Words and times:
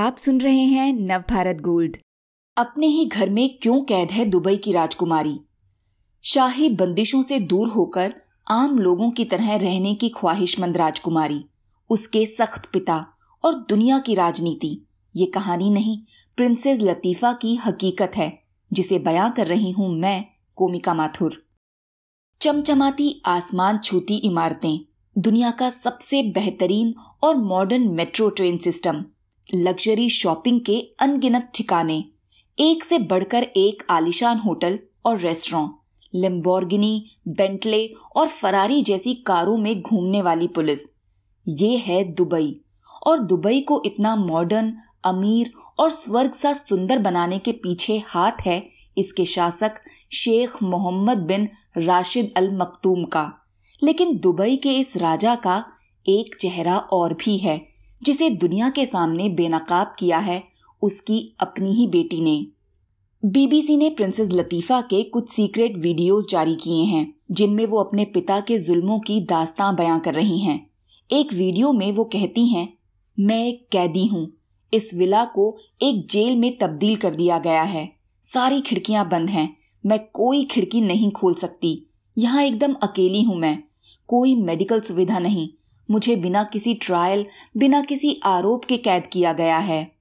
आप 0.00 0.16
सुन 0.16 0.40
रहे 0.40 0.60
हैं 0.60 0.92
नवभारत 0.92 1.56
गोल्ड। 1.56 1.96
अपने 2.56 2.86
ही 2.86 3.04
घर 3.06 3.30
में 3.30 3.58
क्यों 3.62 3.82
कैद 3.82 4.10
है 4.10 4.24
दुबई 4.24 4.56
की 4.56 4.72
राजकुमारी? 4.72 5.40
शाही 6.22 6.68
बंदिशों 6.68 7.22
से 7.22 7.40
दूर 7.40 7.68
होकर 7.68 8.14
आम 8.50 8.78
लोगों 8.78 9.10
की 9.10 9.24
तरह 9.24 9.56
रहने 9.56 9.94
की 9.94 10.08
ख्वाहिशमंद 10.08 10.76
राजकुमारी, 10.76 11.44
उसके 11.90 12.26
सख्त 12.26 12.70
पिता 12.72 13.06
और 13.44 13.54
दुनिया 13.54 13.98
की 13.98 14.14
राजनीति। 14.14 14.86
ये 15.16 15.26
कहानी 15.26 15.70
नहीं, 15.70 15.98
प्रिंसेस 16.36 16.78
लतीफा 16.82 17.32
की 17.32 17.56
हकीकत 17.56 18.12
है, 18.16 18.42
जिसे 18.72 18.98
बयां 18.98 19.30
कर 19.30 19.46
रही 19.46 19.70
हूँ 19.70 19.98
मैं, 19.98 20.24
कोमिका 20.54 20.94
माथुर। 20.94 21.44
चमचमाती 22.40 23.22
आसमान 23.26 23.78
छूती 23.78 24.16
इमारतें, 24.16 24.80
दुनिया 25.18 25.50
का 25.50 25.70
सबसे 25.70 26.22
बेहतरीन 26.22 26.94
और 27.22 27.36
modern 27.36 27.88
metro 27.88 28.28
train 28.28 28.58
system 28.58 29.04
luxury 29.54 30.08
shopping 30.08 30.60
के 30.60 30.80
अनगिनत 31.00 31.50
ठिकाने, 31.54 32.04
एक 32.58 32.84
से 32.84 32.98
बढ़कर 32.98 33.42
एक 33.42 33.82
आलिशान 33.90 34.38
होटल 34.38 34.78
और 35.04 35.18
रेस्टोरेंट 35.18 35.70
लिम्बोर्गिनी, 36.14 37.06
बेंटले 37.28 37.86
और 38.16 38.28
फरारी 38.28 38.82
जैसी 38.82 39.14
कारों 39.14 39.56
में 39.58 39.80
घूमने 39.80 40.22
वाली 40.22 40.48
पुलिस। 40.48 40.80
ये 41.48 41.76
है 41.76 42.04
दुबई, 42.04 42.60
और 43.06 43.18
दुबई 43.18 43.60
को 43.60 43.82
इतना 43.86 44.16
मॉडर्न 44.16 44.76
अमीर 45.04 45.52
और 45.78 45.90
स्वर्ग 45.90 46.32
सा 46.32 46.52
सुंदर 46.52 46.98
बनाने 46.98 47.38
के 47.38 47.52
पीछे 47.52 48.02
हाथ 48.06 48.32
है 48.40 48.68
इसके 48.98 49.24
शासक 49.24 49.74
शेख 50.12 50.62
मोहम्मद 50.62 51.18
बिन 51.18 51.48
राशिद 51.76 52.32
अल 52.36 52.56
मखतूम 52.56 53.04
का। 53.04 53.32
लेकिन 53.82 54.18
दुबई 54.18 54.56
के 54.56 54.70
इस 54.70 54.96
राजा 54.96 55.34
का 55.34 55.64
एक 56.08 56.36
चेहरा 56.40 56.78
और 56.78 57.14
भी 57.14 57.38
है। 57.38 57.69
जिसे 58.02 58.30
दुनिया 58.30 58.70
के 58.70 58.86
सामने 58.86 59.28
बेनकाब 59.28 59.96
किया 59.98 60.18
है, 60.18 60.44
उसकी 60.82 61.36
अपनी 61.40 61.72
ही 61.72 61.86
बेटी 61.86 62.20
ने। 62.20 62.46
बीबीसी 63.24 63.76
ने 63.76 63.90
प्रिंसेस 63.90 64.28
लतीफा 64.32 64.80
के 64.80 65.02
कुछ 65.02 65.28
सीक्रेट 65.28 65.76
वीडियोस 65.76 66.26
जारी 66.30 66.54
किए 66.54 66.84
हैं, 66.84 67.14
जिनमें 67.30 67.66
वो 67.66 67.78
अपने 67.78 68.04
पिता 68.04 68.40
के 68.40 68.58
जुल्मों 68.58 69.00
की 69.00 69.20
दास्तां 69.20 69.76
बयां 69.76 70.00
कर 70.00 70.14
रही 70.14 70.38
हैं। 70.38 70.70
एक 71.10 71.32
वीडियो 71.32 71.72
में 71.72 71.92
वो 71.92 72.04
कहती 72.04 72.46
हैं, 72.46 72.78
मैं 73.20 73.46
एक 73.46 73.68
कैदी 73.72 74.06
हूँ। 74.06 74.32
इस 74.74 74.94
विला 74.94 75.24
को 75.24 75.56
एक 75.82 76.08
जेल 76.10 76.36
में 76.36 76.58
तब्दील 76.58 76.96
कर 76.96 77.14
दिया 77.14 77.38
गया 77.38 77.62
है। 77.62 77.92
सारी 78.22 78.60
खिड़कियाँ 78.60 79.08
बंद 79.08 79.30
हैं। 79.30 79.56
मैं 79.86 79.98
कोई 80.12 80.44
खिड़की 80.44 80.80
नहीं 80.80 81.10
खोल 81.10 81.34
सकती। 81.34 81.86
यहाँ 82.18 82.42
एकदम 82.42 82.72
अकेली 82.72 83.22
हूँ 83.22 83.36
मैं। 83.36 83.62
कोई 84.06 84.34
मेडिकल 84.34 84.80
सुविधा 84.80 85.18
नहीं। 85.18 85.48
मुझे 85.90 86.16
बिना 86.16 86.44
किसी 86.44 86.74
ट्रायल 86.74 87.26
बिना 87.56 87.80
किसी 87.80 88.20
आरोप 88.24 88.64
के 88.64 88.76
कैद 88.76 89.06
किया 89.06 89.32
गया 89.32 89.58
है। 89.58 89.92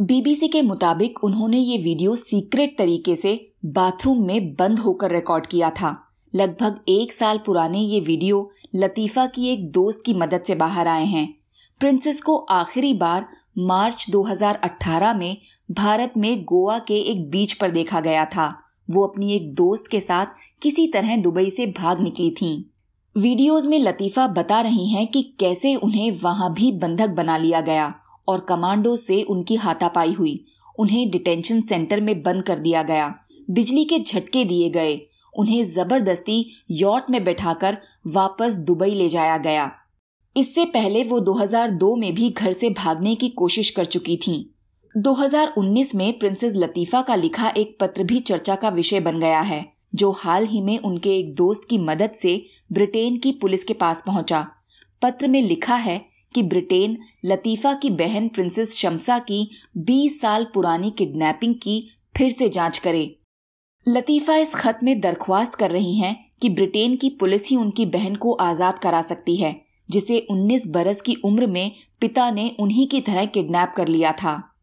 बीबीसी 0.00 0.48
के 0.48 0.62
मुताबिक 0.62 1.24
उन्होंने 1.24 1.58
ये 1.58 1.78
वीडियो 1.78 2.16
सीक्रेट 2.16 2.78
तरीके 2.78 3.16
से 3.16 3.52
बाथरूम 3.64 4.26
में 4.26 4.54
बंद 4.54 4.78
होकर 4.78 5.10
रिकॉर्ड 5.10 5.46
किया 5.46 5.70
था। 5.70 6.04
लगभग 6.34 6.80
एक 6.88 7.12
साल 7.12 7.38
पुराने 7.38 7.78
ये 7.78 8.00
वीडियो 8.00 8.50
लतीफा 8.74 9.26
की 9.26 9.48
एक 9.48 9.70
दोस्त 9.70 10.02
की 10.06 10.14
मदद 10.14 10.42
से 10.46 10.54
बाहर 10.54 10.88
आए 10.88 11.04
हैं। 11.04 11.34
प्रिंसेस 11.80 12.22
को 12.22 12.36
आखिरी 12.36 12.94
बार 12.94 13.26
मार्च 13.58 14.06
2018 14.10 15.14
में 15.14 15.36
भारत 15.70 16.12
में 16.16 16.44
गोवा 16.44 16.78
के 16.78 16.94
एक 16.94 17.30
बीच 17.30 17.52
पर 17.52 17.70
देखा 17.70 18.00
गया 18.00 18.24
था। 18.24 18.62
वो 18.90 19.06
अपनी 19.06 19.32
एक 19.32 19.54
दोस्त 19.54 19.86
के 19.86 20.00
साथ 20.00 20.26
किसी 20.62 20.86
तरह 20.86 21.16
दुबई 21.16 21.50
से 21.50 21.66
भाग 21.66 22.00
निकली 22.00 22.30
थीं। 22.30 22.62
वीडियोस 23.16 23.66
में 23.66 23.78
लतीफा 23.78 24.26
बता 24.26 24.60
रही 24.60 24.86
हैं 24.88 25.06
कि 25.06 25.22
कैसे 25.40 25.74
उन्हें 25.74 26.10
वहाँ 26.10 26.52
भी 26.54 26.72
बंधक 26.72 27.08
बना 27.08 27.36
लिया 27.36 27.60
गया 27.60 27.94
और 28.28 28.40
कमांडो 28.40 28.96
से 28.96 29.22
उनकी 29.22 29.54
हाथापाई 29.54 30.12
हुई। 30.12 30.44
उन्हें 30.78 31.10
डिटेंशन 31.10 31.60
सेंटर 31.60 32.00
में 32.00 32.22
बंद 32.22 32.42
कर 32.42 32.58
दिया 32.58 32.82
गया। 32.82 33.14
बिजली 33.50 33.84
के 33.84 33.98
झटके 33.98 34.44
दिए 34.44 34.68
गए। 34.70 34.94
उन्हें 35.34 35.64
ज़बरदस्ती 35.64 36.44
यॉट 36.70 37.10
में 37.10 37.24
बैठाकर 37.24 37.78
वापस 38.06 38.54
दुबई 38.54 38.90
ले 38.90 39.08
जाया 39.08 39.38
गया। 39.38 39.70
इससे 40.36 40.64
पहले 40.64 41.04
वो 41.04 41.20
2002 41.20 41.94
में 41.96 42.14
भी 42.14 42.30
घर 42.30 42.52
से 42.52 42.70
भागने 42.70 43.14
की 43.14 43.28
कोशिश 43.28 43.70
कर 43.70 43.84
चुकी 43.84 44.16
थीं। 44.16 44.44
2019 44.96 45.94
में 45.94 46.18
प्रिंसेस 46.18 46.52
लतीफा 46.56 47.02
का 47.02 47.14
लिखा 47.14 47.48
एक 47.48 47.76
पत्र 47.80 48.04
भी 48.04 48.20
चर्चा 48.20 48.56
का 48.56 48.68
विषय 48.68 49.00
बन 49.00 49.20
गया 49.20 49.40
है। 49.40 49.77
जो 49.94 50.10
हाल 50.10 50.46
ही 50.46 50.60
में 50.60 50.78
उनके 50.78 51.18
एक 51.18 51.34
दोस्त 51.34 51.62
की 51.70 51.78
मदद 51.78 52.10
से 52.10 52.44
ब्रिटेन 52.72 53.16
की 53.16 53.32
पुलिस 53.32 53.64
के 53.64 53.74
पास 53.74 54.02
पहुँचा। 54.06 54.46
पत्र 55.02 55.26
में 55.26 55.42
लिखा 55.42 55.74
है 55.74 56.04
कि 56.34 56.42
ब्रिटेन 56.42 56.98
लतीफा 57.24 57.74
की 57.74 57.90
बहन 57.90 58.28
प्रिंसेस 58.28 58.76
शमसा 58.76 59.18
की 59.18 59.50
20 59.76 60.20
साल 60.20 60.46
पुरानी 60.54 60.90
किडनैपिंग 60.90 61.54
की 61.54 61.88
फिर 62.16 62.30
से 62.30 62.48
जाँच 62.48 62.78
करे। 62.78 63.16
लतीफा 63.88 64.36
इस 64.36 64.54
खत 64.54 64.78
में 64.82 65.00
दरख्वास्त 65.00 65.54
कर 65.54 65.70
रही 65.70 65.98
हैं 65.98 66.30
कि 66.42 66.48
ब्रिटेन 66.48 66.96
की 66.96 67.10
पुलिस 67.10 67.48
ही 67.48 67.56
उनकी 67.56 67.86
बहन 67.86 68.14
को 68.14 68.32
आज़ाद 68.32 68.78
करा 68.78 69.02
सकती 69.02 69.36
है, 69.36 69.60
जिसे 69.90 70.26
19 70.30 70.66
बरस 70.66 71.00
की 71.00 71.16
उम्र 71.24 71.46
में 71.46 71.72
पिता 72.00 72.30
ने 72.30 72.56
उन्हीं 72.60 72.88
की 72.88 73.00
तरह 73.00 73.26
किडनैप 73.26 73.72
कर 73.76 73.88
लिया 73.88 74.12
था। 74.12 74.54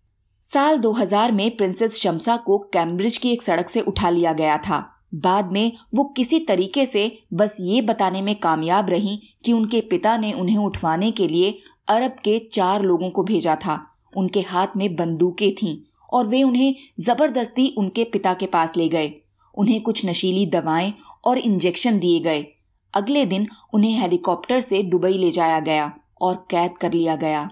साल 0.41 0.77
2000 0.77 1.31
में 1.31 1.57
प्रिंसेस 1.57 1.95
शमसा 1.95 2.37
को 2.37 2.57
कैम्ब्रिज 2.57 3.17
की 3.17 3.29
एक 3.29 3.41
सड़क 3.41 3.69
से 3.69 3.81
उठा 3.81 4.09
लिया 4.09 4.33
गया 4.33 4.57
था। 4.57 4.94
बाद 5.15 5.51
में 5.51 5.71
वो 5.95 6.03
किसी 6.03 6.39
तरीके 6.39 6.85
से 6.85 7.17
बस 7.33 7.57
ये 7.59 7.81
बताने 7.81 8.21
में 8.21 8.35
कामयाब 8.35 8.89
रही 8.89 9.21
कि 9.45 9.53
उनके 9.53 9.81
पिता 9.81 10.17
ने 10.17 10.33
उन्हें 10.33 10.57
उठवाने 10.57 11.11
के 11.11 11.27
लिए 11.27 11.57
अरब 11.87 12.11
के 12.11 12.39
चार 12.39 12.81
लोगों 12.81 13.09
को 13.09 13.23
भेजा 13.23 13.55
था। 13.55 13.91
उनके 14.17 14.41
हाथ 14.41 14.67
में 14.77 14.95
बंदूकें 14.95 15.51
थीं 15.55 15.77
और 16.13 16.27
वे 16.27 16.43
उन्हें 16.43 16.75
ज़बरदस्ती 16.99 17.75
उनके 17.77 18.03
पिता 18.03 18.33
के 18.33 18.45
पास 18.45 18.77
ले 18.77 18.87
गए। 18.89 19.13
उन्हें 19.57 19.81
कुछ 19.81 20.05
नशीली 20.05 20.45
दवाएँ 20.45 20.93
और 21.25 21.37
इंजेक्शन 21.37 21.99
दिए 21.99 22.19
गए। 22.19 22.45
अगले 22.93 23.25
दिन 23.25 23.47
उन्हें 23.73 23.99
हेलीकॉप्टर 23.99 24.59
से 24.59 24.83
दुबई 24.83 25.13
ले 25.13 25.31
जाया 25.31 25.59
गया 25.59 25.93
और 26.21 26.35
कैद 26.35 26.77
कर 26.77 26.93
लिया 26.93 27.15
गया। 27.15 27.51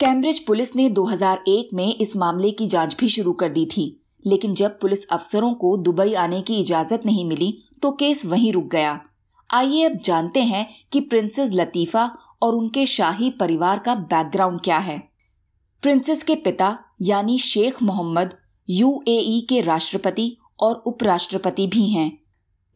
कैम्ब्रिज 0.00 0.46
पुलिस 0.46 0.76
ने 0.76 0.88
2001 0.90 1.68
में 1.74 1.94
इस 1.94 2.16
मामले 2.16 2.50
की 2.50 2.66
जाँच 2.66 2.96
भी 3.00 3.08
शुरू 3.08 3.32
कर 3.32 3.48
दी 3.48 3.66
थी। 3.66 4.03
लेकिन 4.24 4.54
जब 4.54 4.78
पुलिस 4.80 5.06
अफसरों 5.06 5.52
को 5.54 5.76
दुबई 5.76 6.14
आने 6.14 6.40
की 6.42 6.60
इजाज़त 6.60 7.06
नहीं 7.06 7.24
मिली 7.24 7.52
तो 7.82 7.90
केस 7.92 8.26
वहीं 8.26 8.52
रुक 8.52 8.64
गया। 8.64 9.00
आइए 9.50 9.84
अब 9.84 9.96
जानते 9.96 10.42
हैं 10.42 10.66
कि 10.92 11.00
प्रिंसेस 11.00 11.50
लतीफा 11.54 12.10
और 12.42 12.54
उनके 12.54 12.86
शाही 12.86 13.30
परिवार 13.30 13.78
का 13.78 13.94
बैकग्राउंड 13.94 14.60
क्या 14.60 14.78
है। 14.78 14.98
प्रिंसेस 15.82 16.22
के 16.22 16.34
पिता, 16.34 16.78
यानी 17.02 17.38
शेख 17.38 17.82
मोहम्मद 17.82 18.34
यूएई 18.68 19.46
के 19.48 19.60
राष्ट्रपति 19.60 20.36
और 20.60 20.82
उपराष्ट्रपति 20.86 21.66
भी 21.66 21.88
हैं। 21.88 22.10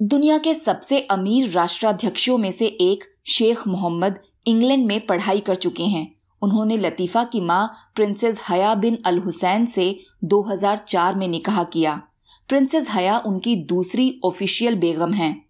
दुनिया 0.03 0.39
के 0.39 0.55
सबसे 0.55 1.01
अमीर 1.01 1.51
राष्ट्राध्यक्षों 1.51 2.39
में 2.39 2.51
से 2.53 2.67
एक 2.67 3.05
शेख 3.27 3.67
मोहम्मद 3.69 4.21
इंग्लैंड 4.47 4.87
में 4.87 5.07
पढ़ाई 5.07 5.41
कर 5.41 5.55
चुके 5.55 5.83
हैं। 5.83 6.18
उन्होंने 6.43 6.77
लतीफ़ा 6.77 7.25
की 7.25 7.41
माँ 7.41 7.73
प्रिंसेस 7.95 8.43
हया 8.49 8.75
बिन 8.75 8.99
अल 9.07 9.19
हुसैन 9.19 9.67
से 9.67 9.99
2004 10.25 11.15
में 11.15 11.29
निकाह 11.29 11.65
किया। 11.65 12.03
प्रिंसेस 12.49 12.87
हया 12.91 13.19
उनकी 13.19 13.57
दूसरी 13.57 14.21
ऑफिशियल 14.25 14.75
बेगम 14.75 15.13
हैं। 15.13 15.49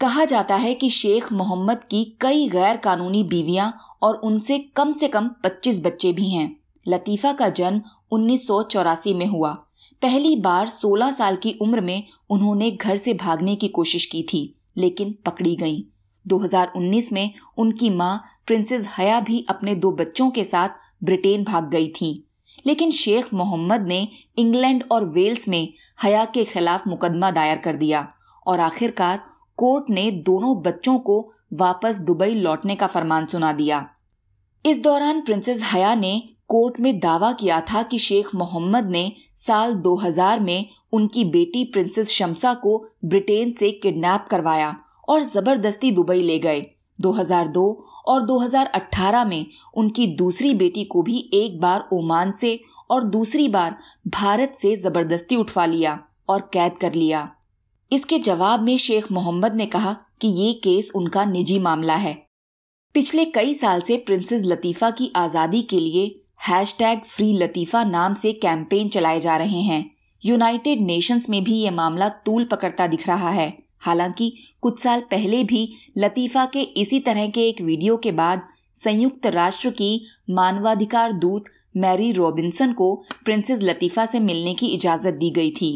कहा 0.00 0.24
जाता 0.24 0.56
है 0.56 0.74
कि 0.74 0.90
शेख 0.90 1.32
मोहम्मद 1.32 1.84
की 1.84 2.04
कई 2.20 2.48
गैर 2.48 2.76
कानूनी 2.76 3.22
बीवियाँ 3.24 3.76
और 4.02 4.14
उनसे 4.14 4.58
कम 4.58 4.92
से 4.92 5.08
कम 5.08 5.30
25 5.44 5.84
बच्चे 5.84 6.12
भी 6.12 6.30
हैं। 6.30 6.56
लतीफ़ा 6.88 7.32
का 7.32 7.48
जन्म 7.48 7.82
उन्नीस 8.10 8.46
सौ 8.46 8.62
चौरासी 8.62 9.14
में 9.14 9.26
हुआ। 9.26 9.52
पहली 10.02 10.36
बार 10.36 10.68
16 10.68 11.10
साल 11.10 11.36
की 11.36 11.52
उम्र 11.62 11.80
में 11.80 12.02
उन्होंने 12.30 12.70
घर 12.70 12.96
से 12.96 13.14
भागने 13.14 13.56
की 13.56 13.68
कोशिश 13.68 14.04
की 14.04 14.22
थी, 14.22 14.54
लेकिन 14.76 15.14
पकड़ी 15.26 15.56
गईं। 15.56 15.82
2019 16.28 17.12
में 17.12 17.34
उनकी 17.56 17.90
माँ 17.90 18.22
प्रिंसेस 18.46 18.86
हया 18.98 19.20
भी 19.20 19.46
अपने 19.48 19.74
दो 19.74 19.92
बच्चों 19.92 20.30
के 20.30 20.44
साथ 20.44 20.68
ब्रिटेन 21.04 21.44
भाग 21.44 21.70
गई 21.70 21.88
थी। 21.88 22.26
लेकिन 22.66 22.90
शेख 22.90 23.34
मोहम्मद 23.34 23.80
ने 23.80 24.08
इंग्लैंड 24.38 24.84
और 24.92 25.04
वेल्स 25.04 25.48
में 25.48 25.72
हया 26.02 26.24
के 26.24 26.44
खिलाफ 26.44 26.86
मुकदमा 26.86 27.30
दायर 27.30 27.58
कर 27.58 27.76
दिया 27.76 28.12
और 28.46 28.60
आखिरकार 28.60 29.20
कोर्ट 29.56 29.84
ने 29.90 30.10
दोनों 30.10 30.62
बच्चों 30.62 30.98
को 30.98 31.32
वापस 31.52 31.98
दुबई 31.98 32.34
लौटने 32.34 32.74
का 32.74 32.86
फरमान 32.86 33.26
सुना 33.26 33.52
दिया। 33.52 33.90
इस 34.66 34.78
दौरान 34.78 35.20
प्रिंसेस 35.20 35.60
हया 35.72 35.94
ने 35.94 36.28
कोर्ट 36.48 36.80
में 36.80 36.98
दावा 36.98 37.32
किया 37.32 37.60
था 37.60 37.82
कि 37.82 37.98
शेख 37.98 38.34
मोहम्मद 38.34 38.86
ने 38.86 39.12
साल 39.36 39.74
2000 39.74 40.40
में 40.40 40.68
उनकी 40.92 41.24
बेटी 41.24 41.64
प्रिंसेस 41.64 42.08
शमसा 42.08 42.54
को 42.54 42.86
ब्रिटेन 43.04 43.52
से 43.52 43.70
किडनैप 43.70 44.26
करवाया 44.30 44.76
और 45.10 45.22
ज़बरदस्ती 45.22 45.90
दुबई 45.90 46.22
ले 46.22 46.38
गए। 46.38 46.66
2002 46.98 47.64
और 48.06 48.22
2018 48.22 49.24
में 49.24 49.46
उनकी 49.76 50.06
दूसरी 50.06 50.54
बेटी 50.54 50.84
को 50.84 51.02
भी 51.02 51.18
एक 51.34 51.60
बार 51.60 51.88
ओमान 51.92 52.32
से 52.32 52.58
और 52.90 53.04
दूसरी 53.04 53.48
बार 53.48 53.76
भारत 54.08 54.52
से 54.54 54.74
ज़बरदस्ती 54.76 55.36
उठवा 55.36 55.66
लिया 55.66 55.98
और 56.28 56.40
कैद 56.52 56.78
कर 56.78 56.94
लिया। 56.94 57.28
इसके 57.90 58.18
जवाब 58.18 58.60
में 58.60 58.76
शेख 58.76 59.12
मोहम्मद 59.12 59.54
ने 59.54 59.66
कहा 59.66 59.92
कि 60.20 60.28
ये 60.28 60.52
केस 60.52 60.90
उनका 60.94 61.24
निजी 61.24 61.58
मामला 61.58 61.94
है। 61.94 62.14
पिछले 62.94 63.24
कई 63.24 63.54
साल 63.54 63.80
से 63.80 63.96
प्रिंसेस 63.96 64.42
लतीफा 64.44 64.90
की 64.90 65.12
आज़ादी 65.16 65.62
के 65.62 65.80
लिए 65.80 66.04
हैश 66.48 66.76
टैग 66.78 67.00
फ्री 67.00 67.32
लतीफ़ा 67.32 67.84
नाम 67.84 68.14
से 68.14 68.32
कैंपेन 68.32 68.88
चलाए 68.88 69.20
जा 69.20 69.36
रहे 69.36 69.60
हैं। 69.60 69.84
यूनाइटेड 70.24 70.80
नेशंस 70.80 71.28
में 71.30 71.42
भी 71.44 71.54
ये 71.54 71.70
मामला 71.70 72.08
तूल 72.08 72.44
पकड़ता 72.44 72.86
दिख 72.86 73.08
रहा 73.08 73.30
है। 73.30 73.59
हालाँकि 73.80 74.32
कुछ 74.60 74.82
साल 74.82 75.00
पहले 75.00 75.44
भी 75.44 75.72
लतीफ़ा 75.98 76.46
के 76.46 76.60
इसी 76.60 77.00
तरह 77.00 77.28
के 77.28 77.48
एक 77.48 77.60
वीडियो 77.60 77.96
के 77.96 78.12
बाद 78.12 78.42
संयुक्त 78.76 79.26
राष्ट्र 79.26 79.70
की 79.70 80.06
मानवाधिकार 80.30 81.12
दूत 81.12 81.44
मैरी 81.76 82.10
रॉबिन्सन 82.12 82.72
को 82.72 82.94
प्रिंसेस 83.24 83.62
लतीफ़ा 83.62 84.06
से 84.06 84.20
मिलने 84.20 84.54
की 84.54 84.66
इजाज़त 84.66 85.14
दी 85.14 85.30
गई 85.30 85.50
थी। 85.50 85.70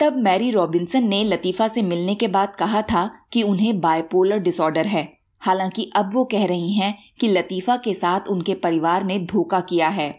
तब 0.00 0.16
मैरी 0.16 0.50
रॉबिन्सन 0.50 1.08
ने 1.08 1.22
लतीफ़ा 1.24 1.68
से 1.68 1.82
मिलने 1.82 2.14
के 2.14 2.28
बाद 2.28 2.56
कहा 2.56 2.82
था 2.82 3.10
कि 3.32 3.42
उन्हें 3.42 3.80
बायपोलर 3.80 4.38
डिसऑर्डर 4.38 4.86
है। 4.86 5.02
हालाँकि 5.42 5.90
अब 5.96 6.10
वो 6.14 6.24
कह 6.24 6.46
रही 6.46 6.72
हैं 6.72 6.94
कि 7.20 7.28
लतीफ़ा 7.28 7.76
के 7.76 7.94
साथ 7.94 8.28
उनके 8.28 8.54
परिवार 8.54 9.04
ने 9.04 9.18
धोखा 9.18 9.60
किया 9.60 9.88
है। 9.88 10.10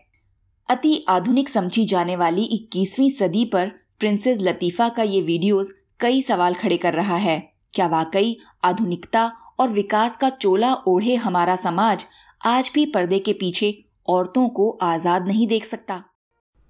अति 0.69 1.05
आधुनिक 1.09 1.49
समझी 1.49 1.85
जाने 1.85 2.15
वाली 2.15 2.43
21वीं 2.53 3.09
सदी 3.09 3.45
पर 3.45 3.71
प्रिंसेस 3.99 4.37
लतीफ़ा 4.41 4.89
का 4.89 5.03
ये 5.03 5.21
वीडियोस 5.21 5.73
कई 5.99 6.21
सवाल 6.21 6.53
खड़े 6.53 6.77
कर 6.77 6.93
रहा 6.93 7.15
है। 7.15 7.39
क्या 7.73 7.87
वाकई 7.87 8.35
आधुनिकता 8.63 9.31
और 9.59 9.69
विकास 9.69 10.17
का 10.17 10.29
चोला 10.29 10.73
ओढ़े 10.87 11.15
हमारा 11.15 11.55
समाज 11.55 12.05
आज 12.45 12.71
भी 12.75 12.85
पर्दे 12.85 13.19
के 13.19 13.33
पीछे 13.33 13.73
औरतों 14.09 14.47
को 14.49 14.69
आज़ाद 14.81 15.27
नहीं 15.27 15.47
देख 15.47 15.65
सकता? 15.65 16.03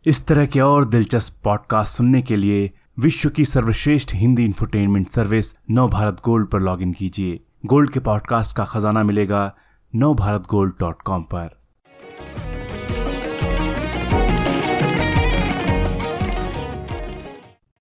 इस 0.05 0.25
तरह 0.27 0.45
के 0.45 0.59
और 0.59 0.85
दिलचस्प 0.85 1.39
पॉडकास्ट 1.43 1.97
सुनने 1.97 2.21
के 2.21 2.35
लिए 2.35 2.69
विश्व 2.99 3.29
की 3.29 3.45
सर्वश्रेष्ठ 3.45 4.13
Hindi 4.13 4.45
infotainment 4.45 5.09
service 5.09 5.53
Nav 5.71 5.89
Bharat 5.89 6.21
gold 6.25 6.49
पर 6.49 6.59
लॉगिन 6.59 6.93
कीजिए। 6.93 7.39
गोल्ड 7.65 7.91
के 7.91 7.99
पॉडकास्ट 7.99 8.55
का 8.57 8.65
खजाना 8.65 9.03
मिलेगा 9.03 9.51
नव 9.93 10.15
भारत 10.15 10.47
गोल्ड 10.49 10.73
डॉट 10.79 11.01
कॉम 11.01 11.23
पर। 11.23 11.58